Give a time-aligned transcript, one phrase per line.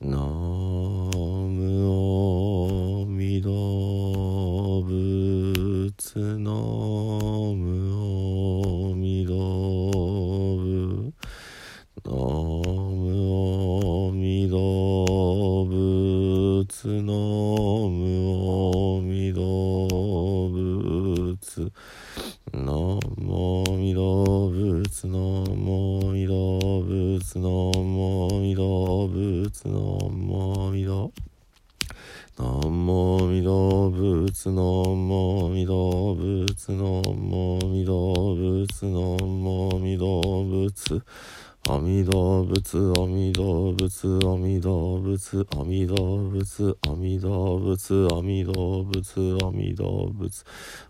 [0.00, 9.34] ナムオミドブツのムオミド
[10.56, 11.12] ブ
[12.04, 12.20] ナム
[14.06, 21.72] オミドブツナムオミドブツ
[22.54, 27.77] ノムオミドブツノムオミドブツナム
[34.38, 41.02] 物のもみ動物のもみ動物のもみ動物。
[41.68, 50.46] 阿弥陀仏阿弥陀仏阿弥陀仏阿弥陀仏阿弥陀仏阿弥陀仏阿弥陀仏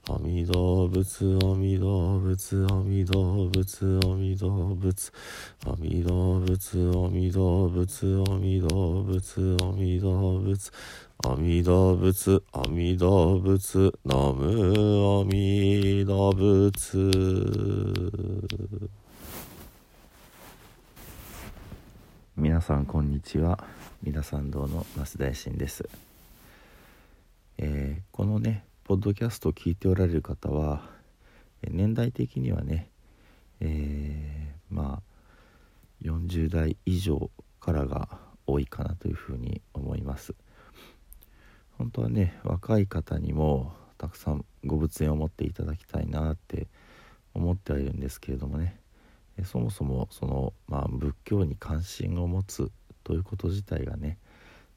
[0.06, 5.18] 阿弥陀仏阿弥陀仏阿弥陀仏阿弥陀仏
[5.66, 10.70] 阿弥陀仏阿弥陀仏阿弥陀仏阿弥陀仏阿弥陀仏
[11.24, 14.46] 阿弥陀仏阿弥陀仏ナム
[15.02, 16.68] 阿弥陀仏
[22.40, 23.58] 皆さんこんにちは。
[24.00, 25.88] 皆さん堂の増大臣です、
[27.58, 30.88] えーこのねポッドキャストを聞いておられる方は
[31.64, 32.90] え年代的にはね、
[33.58, 38.08] えーまあ40代以上からが
[38.46, 40.32] 多いかなというふうに思います。
[41.76, 46.68] 本当はね若い方にもたくさんご仏縁を持っていただきたいなって
[47.34, 48.78] 思ってはいるんですけれどもね
[49.44, 52.70] そもそもその、まあ、仏教に関心を持つ
[53.04, 54.18] ということ自体がね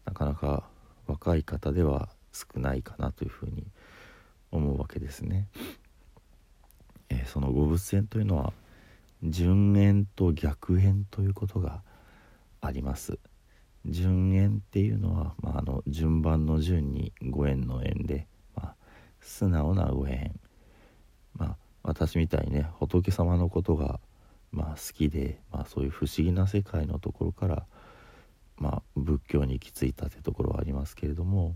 [0.05, 0.63] なかなか
[1.07, 3.65] 若い方では少ないかなというふうに
[4.51, 5.47] 思うわけですね。
[7.09, 8.53] えーそのご仏縁というのは
[9.23, 11.81] 順縁と逆縁ということが
[12.61, 13.19] あります。
[13.85, 18.75] 順縁っていうのは、まあ、あの順番の順にご縁の縁で、まあ、
[19.19, 20.39] 素直なご縁
[21.33, 23.99] まあ私みたいにね仏様のことが
[24.51, 27.65] まあ好きで、まあ、そういう不思議な世界のところから、
[28.57, 31.55] まあ、仏教に行き着いたってところはありますけれども、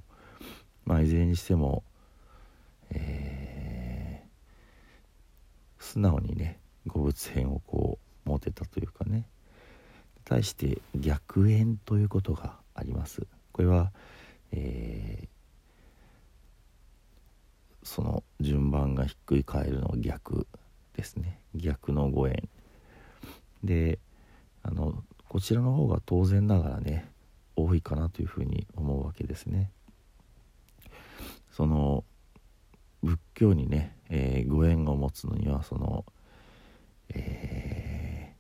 [0.86, 1.84] まあ、いずれにしても、
[2.92, 4.06] えー
[5.78, 6.58] 素直にね
[6.88, 9.26] ご仏縁をこう持てたというかね
[10.24, 13.28] 対して逆縁ということがあります。
[13.52, 13.92] これは、
[14.52, 15.28] えー
[17.84, 20.48] その順番がひっくり返るの逆
[20.98, 22.50] ですね逆のご縁
[23.64, 24.00] で
[24.64, 27.12] あのこちらの方が当然ながらね
[27.56, 29.72] 多いかなというふうに思うわけですね。
[31.52, 32.04] その
[33.02, 36.06] 仏教にね、えーご縁を持つのにはその
[37.10, 38.36] えー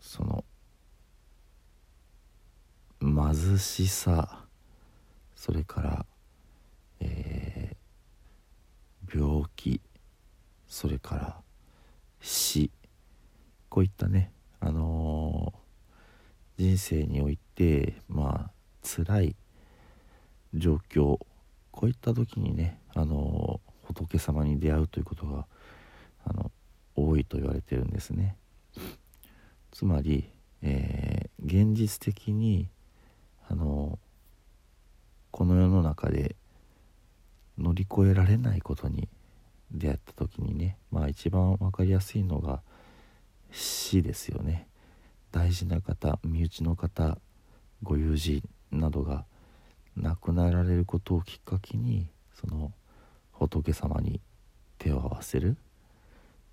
[0.00, 0.44] その
[3.00, 4.44] 貧しさ
[5.34, 6.06] それから、
[7.00, 7.76] えー
[9.08, 9.80] 病気
[10.76, 11.40] それから
[12.20, 12.70] 死
[13.70, 18.50] こういったね、あのー人生においてまあ
[18.82, 19.36] 辛い
[20.52, 21.18] 状況
[21.70, 25.46] こういった時にね、あのー仏様に出会うということが
[26.26, 26.50] あの
[26.94, 28.36] 多いと言われてるんですね。
[29.70, 30.28] つまり、
[30.60, 32.68] えー現実的に
[33.48, 33.98] あの
[35.30, 36.36] この世の中で
[37.56, 39.08] 乗り越えられないことに
[39.70, 42.60] 出会った時にねまあ一番分かりやすいのが
[43.50, 44.66] 死ですよね。
[45.32, 47.18] 大事な方身内の方
[47.82, 48.42] ご友人
[48.72, 49.24] などが
[49.96, 52.72] 亡くなられることをきっかけにその
[53.32, 54.20] 仏様に
[54.78, 55.56] 手を合わせる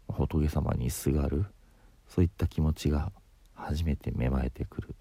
[0.07, 1.45] 仏様にすがる
[2.09, 3.11] そういった気持ちが
[3.55, 4.95] 初めて芽生えてくる。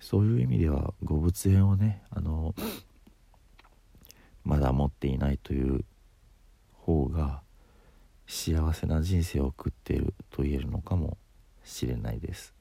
[0.00, 2.54] そういう意味ではご仏縁をねあの
[4.44, 5.84] まだ持っていないという
[7.10, 7.42] が
[8.26, 11.16] 幸せな人生を送っていると言えるのかも
[11.64, 12.54] しれないです。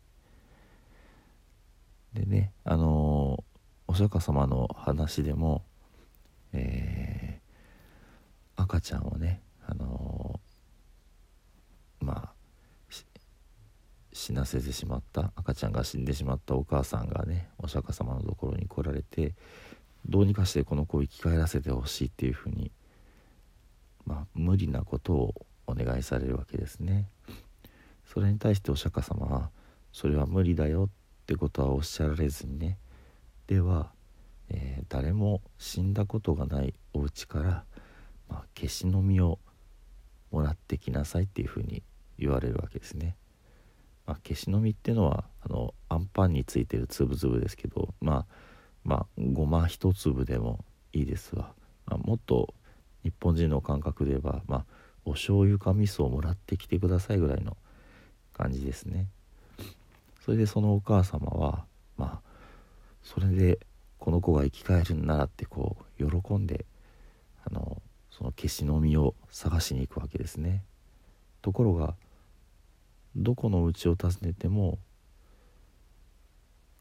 [2.14, 3.44] でねあの
[3.88, 5.64] お釈迦様の話でも、
[6.54, 7.48] えー
[8.58, 10.40] 赤ちゃんをねあの
[12.02, 12.34] まあ
[14.12, 19.36] 死なせてしまった赤ちゃんが死んでしまったお母さんがねお釈迦様のところに来られて
[20.08, 22.72] どうにかしてこの子を生き返らせてほしいっていうふうに
[24.08, 25.36] まあ無理なことを
[25.68, 27.10] お願いされるわけですね。
[28.06, 29.52] それに対してお釈迦様は
[29.92, 30.90] それは無理だよっ
[31.26, 32.78] てことはおっしゃられずにね
[33.48, 33.92] では、
[34.50, 37.66] えー誰も死んだことがないお家から、
[38.30, 39.40] まあ、消しの実を
[40.32, 41.84] もらってきなさいっていうふうに
[42.18, 43.18] 言われるわけですね。
[44.06, 48.26] まあ、消しの実っていうのはあのあんパンについてるつぶつぶですけどまあ
[48.86, 50.64] まあごま一粒でも
[50.94, 51.54] いいですわ、
[51.86, 52.54] まあ、もっと
[53.08, 54.66] 日本人の感覚で言えば、まあ、
[55.06, 57.56] お醤油か味噌をもらってきてくださいぐらいの
[58.34, 59.08] 感じですね。
[60.26, 61.64] それでそのお母様は
[61.96, 62.30] まあ
[63.02, 63.60] それで
[63.98, 66.66] この子が生き返るんならってこう喜んで
[67.46, 67.82] あの
[68.12, 70.64] その消しの実を探しに行くわけですね。
[71.42, 71.96] ところが
[73.16, 74.80] どこの家を訪ねても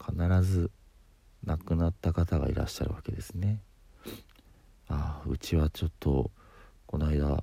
[0.05, 0.73] 必ず
[1.45, 3.61] 亡くなった方がいらっしゃるわけですね。
[4.89, 6.31] ああうちはちょっと
[6.87, 7.43] この間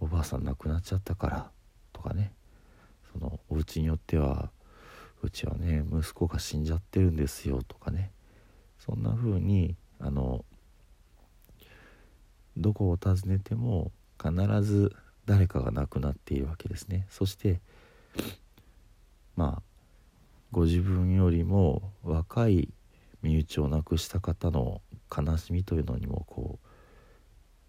[0.00, 1.50] おばあさん亡くなっちゃったから
[1.92, 2.32] とかね。
[3.12, 4.50] そのお家によっては
[5.22, 8.12] うちはね息子が死んじゃってるんですよとかね。
[8.78, 10.44] そんな風にあの
[12.56, 13.92] どこを訪ねても
[14.22, 14.32] 必
[14.62, 14.94] ず
[15.26, 17.06] 誰かが亡くなっているわけですね。
[17.10, 17.60] そして
[19.36, 19.62] まあ
[20.50, 22.72] ご自分よりも若い
[23.22, 24.80] 身内を亡くした方の
[25.14, 26.69] 悲しみというのにもこう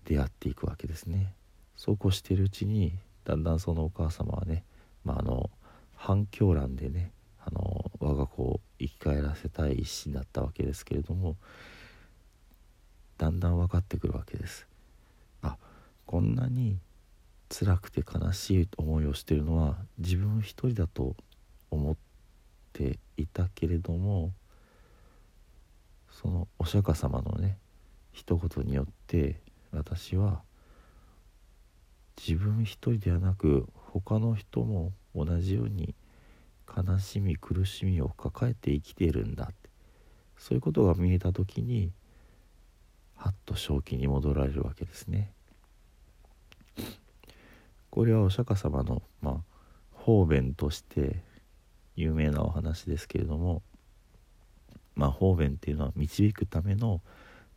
[0.06, 1.34] 出会っていくわけですね。
[1.76, 2.94] そうこうしているうちに
[3.24, 4.64] だんだんそのお母様はね、
[5.04, 5.50] まあ、あの
[5.96, 7.12] 反響欄でね
[7.44, 11.38] あの我が子を生き返らせたい一心だったわけですけれども
[13.18, 14.68] だんだん分かってくるわけです。
[15.42, 15.58] あ
[16.06, 16.80] こんなに
[17.50, 21.16] 辛くて悲しい思いをしているのは自分一人だと
[21.70, 21.96] 思っ
[22.74, 24.32] ていたけれども
[26.12, 27.58] そのお釈迦様のね
[28.12, 29.40] 一言によって
[29.72, 30.42] 私は
[32.18, 35.96] 自分一人ではなく他の人も同じように
[36.68, 39.70] 悲しみ苦しみを抱えて生きているんだって
[40.38, 41.92] そういうことが見えた時に
[43.16, 45.32] はっと正気に戻られるわけですね。
[47.92, 49.38] これはお釈迦様の、まあ、
[49.92, 51.24] 方便として
[51.96, 53.62] 有名なお話ですけれども、
[54.96, 57.02] まあ、方便っていうのは導くための、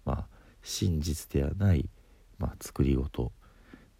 [0.05, 0.27] まあ、
[0.63, 1.89] 真実ではない、
[2.45, 3.33] まあ、作り事。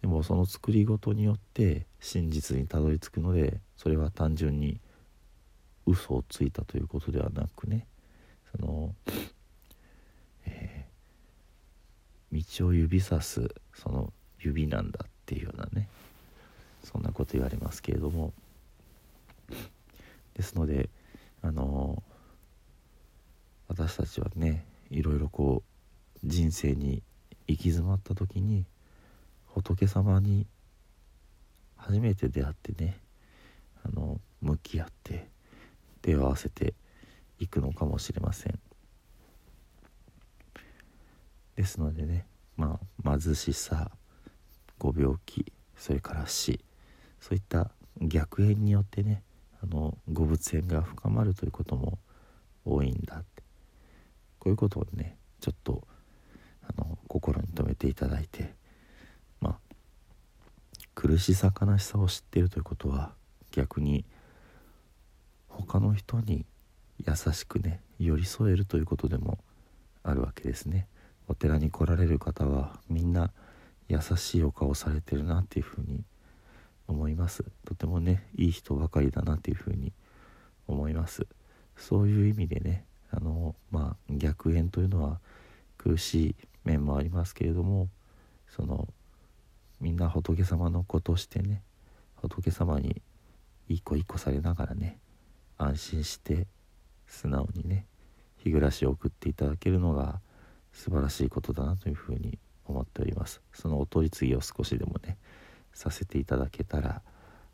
[0.01, 4.79] でもその作り事によって真実にたどり着くのでそれは単純に
[5.87, 7.87] 嘘をついたということではなくね
[8.55, 8.93] その、
[10.45, 15.89] えー、道を指さすその指なんだっていうようなね
[16.83, 18.31] そんなこと言われますけれども。
[20.35, 20.89] ですので
[21.41, 22.03] あの
[23.69, 27.01] 私たちはねいろいろこう人生に
[27.47, 28.65] 行き詰まった時に
[29.45, 30.47] 仏様に
[31.75, 32.97] 初めて出会ってね
[33.83, 35.27] あの向き合って
[36.01, 36.73] 手を合わせて
[37.39, 38.59] いくのかもしれません。
[41.55, 42.25] ですのでね
[42.57, 43.91] まあ貧しさ
[44.77, 46.59] ご病気それから死
[47.21, 49.23] そういった逆縁によってね
[49.63, 51.97] あのご仏縁が深まるということも
[52.65, 53.35] 多いんだって。
[54.45, 55.87] こういうことをねちょっと
[56.67, 58.53] あの心に留めていただいて
[59.39, 59.75] まあ
[60.93, 63.13] 苦しさ悲しさを知っているということは
[63.51, 64.05] 逆に
[65.47, 66.45] 他の人に
[67.05, 69.37] 優しくね寄り添えるということでも
[70.03, 70.87] あるわけですね。
[71.27, 73.31] お寺に来られる方はみんな
[73.87, 76.03] 優しいお顔されてるなっていうふうに
[76.87, 77.45] 思います。
[77.65, 79.93] とてもねいい人ばかりだなっていうふうに
[80.67, 81.25] 思います。
[81.77, 85.19] そういう意味でねあのまあ逆縁というのは
[85.77, 87.87] 苦しい面もありますけれども
[88.49, 88.87] その
[89.79, 91.61] みんな仏様の子としてね
[92.15, 93.01] 仏様に
[93.69, 94.99] いい子いい子されながらね
[95.57, 96.47] 安心して
[97.07, 97.85] 素直にね
[98.37, 100.19] 日暮らしを送っていただけるのが
[100.73, 103.41] 素晴らしいことだなというふうに思っております。
[103.53, 105.17] そのお取り次ぎを少しでもね
[105.73, 107.01] させていただけたら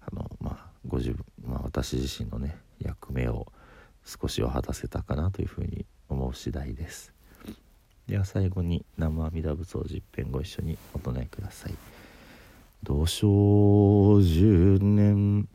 [0.01, 3.51] あのまあご自分、まあ、私自身のね役目を
[4.03, 7.13] 少しは果たせたかなというふうに思う次第です。
[8.07, 11.73] では最後に南無阿弥陀仏を10編ご一緒にお唱えください
[12.83, 15.47] 「土生十年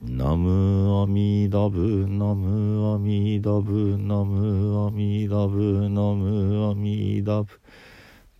[0.00, 7.60] 南無阿南無阿弥陀仏南無阿弥陀仏南無阿弥陀仏」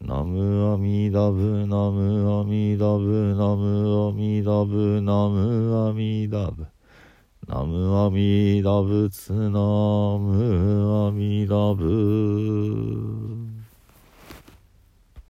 [0.05, 6.82] 南無阿弥陀仏南無阿弥陀仏南無阿弥陀仏南無阿弥陀仏。
[7.49, 9.49] ナムアミダ仏ナ
[10.19, 13.32] ムアミダ仏。